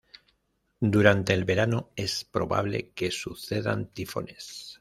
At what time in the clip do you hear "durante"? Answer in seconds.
0.79-1.31